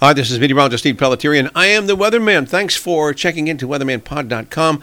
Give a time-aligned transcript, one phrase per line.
[0.00, 2.48] Hi, this is meteorologist Steve Pelletieri, and I am the weatherman.
[2.48, 4.80] Thanks for checking into weathermanpod.com.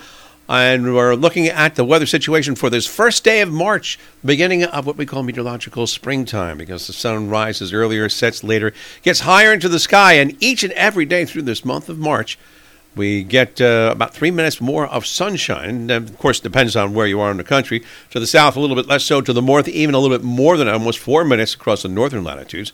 [0.50, 4.86] And we're looking at the weather situation for this first day of March, beginning of
[4.86, 8.74] what we call meteorological springtime, because the sun rises earlier, sets later,
[9.04, 12.38] gets higher into the sky, and each and every day through this month of March,
[12.94, 15.70] we get uh, about three minutes more of sunshine.
[15.70, 17.86] And of course, it depends on where you are in the country.
[18.12, 19.22] To the south, a little bit less so.
[19.22, 22.26] To the north, even a little bit more than almost four minutes across the northern
[22.26, 22.74] latitudes.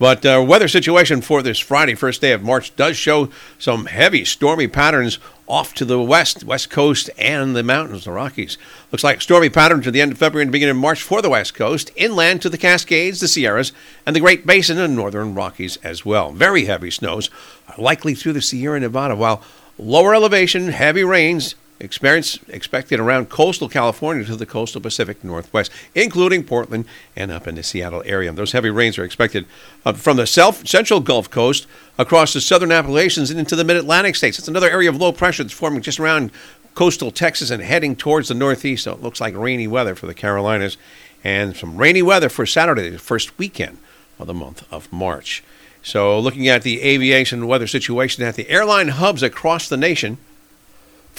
[0.00, 3.28] But uh, weather situation for this Friday, first day of March, does show
[3.58, 8.56] some heavy stormy patterns off to the west, west coast, and the mountains, the Rockies.
[8.90, 11.28] Looks like stormy pattern to the end of February and beginning of March for the
[11.28, 13.72] west coast, inland to the Cascades, the Sierras,
[14.06, 16.32] and the Great Basin and northern Rockies as well.
[16.32, 17.28] Very heavy snows
[17.68, 19.42] are likely through the Sierra Nevada, while
[19.76, 26.44] lower elevation, heavy rains experience expected around coastal California to the coastal Pacific Northwest, including
[26.44, 26.84] Portland
[27.16, 28.32] and up in the Seattle area.
[28.32, 29.46] Those heavy rains are expected
[29.84, 31.66] uh, from the south central Gulf Coast
[31.98, 34.38] across the southern Appalachians and into the mid Atlantic states.
[34.38, 36.30] It's another area of low pressure that's forming just around
[36.74, 38.84] coastal Texas and heading towards the northeast.
[38.84, 40.76] So it looks like rainy weather for the Carolinas
[41.24, 43.78] and some rainy weather for Saturday, the first weekend
[44.18, 45.42] of the month of March.
[45.82, 50.18] So, looking at the aviation weather situation at the airline hubs across the nation,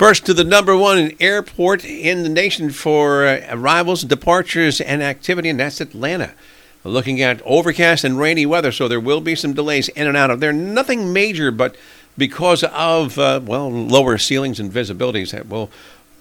[0.01, 5.47] First to the number one airport in the nation for uh, arrivals, departures, and activity,
[5.47, 6.31] and that's Atlanta.
[6.83, 10.31] Looking at overcast and rainy weather, so there will be some delays in and out
[10.31, 10.51] of there.
[10.51, 11.75] Nothing major, but
[12.17, 15.69] because of, uh, well, lower ceilings and visibilities, that will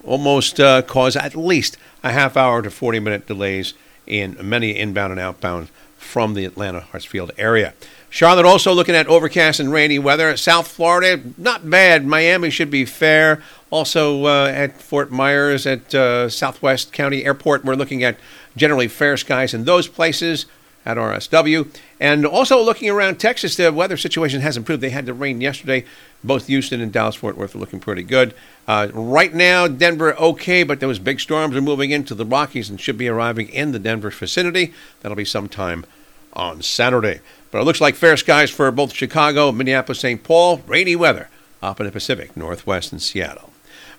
[0.04, 3.72] almost uh, cause at least a half hour to 40 minute delays
[4.06, 5.70] in many inbound and outbound
[6.00, 7.74] from the Atlanta Hartsfield area.
[8.08, 10.36] Charlotte also looking at overcast and rainy weather.
[10.36, 12.04] South Florida, not bad.
[12.04, 13.42] Miami should be fair.
[13.70, 18.18] Also uh, at Fort Myers at uh, Southwest County Airport, we're looking at
[18.56, 20.46] generally fair skies in those places
[20.84, 21.68] at RSW.
[21.98, 24.82] And also looking around Texas, the weather situation has improved.
[24.82, 25.84] They had the rain yesterday.
[26.24, 28.34] Both Houston and Dallas Fort Worth are looking pretty good.
[28.66, 32.80] Uh, right now, Denver okay, but those big storms are moving into the Rockies and
[32.80, 34.72] should be arriving in the Denver vicinity.
[35.00, 35.84] That'll be sometime
[36.32, 37.20] on Saturday.
[37.50, 40.22] But it looks like fair skies for both Chicago, Minneapolis, St.
[40.22, 40.58] Paul.
[40.66, 41.28] Rainy weather
[41.62, 43.52] up in the Pacific, Northwest, and Seattle.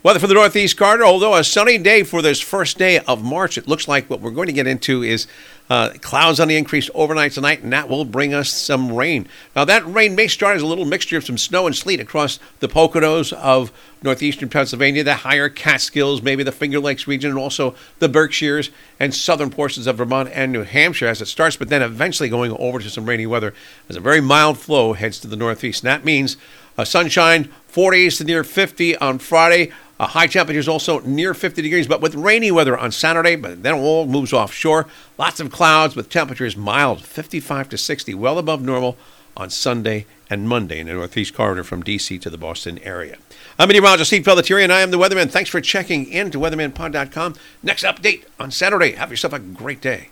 [0.03, 3.55] Weather for the Northeast Corridor, although a sunny day for this first day of March,
[3.55, 5.27] it looks like what we're going to get into is
[5.69, 9.27] uh, clouds on the increase overnight tonight, and that will bring us some rain.
[9.55, 12.39] Now, that rain may start as a little mixture of some snow and sleet across
[12.59, 13.71] the Poconos of
[14.01, 19.13] northeastern Pennsylvania, the higher Catskills, maybe the Finger Lakes region, and also the Berkshires and
[19.13, 22.79] southern portions of Vermont and New Hampshire as it starts, but then eventually going over
[22.79, 23.53] to some rainy weather
[23.87, 25.83] as a very mild flow heads to the northeast.
[25.83, 26.37] And that means
[26.85, 29.71] sunshine, 40s to near 50 on Friday.
[29.99, 33.75] Uh, high temperatures also near 50 degrees, but with rainy weather on Saturday, but then
[33.75, 34.87] it all moves offshore.
[35.17, 38.97] Lots of clouds with temperatures mild, 55 to 60, well above normal
[39.37, 42.17] on Sunday and Monday in the Northeast Corridor from D.C.
[42.19, 43.17] to the Boston area.
[43.59, 45.29] I'm meteorologist Steve Pelletieri, and I am the Weatherman.
[45.29, 47.35] Thanks for checking in to weathermanpod.com.
[47.61, 48.93] Next update on Saturday.
[48.93, 50.09] Have yourself a great day.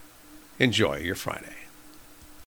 [0.60, 1.59] Enjoy your Friday.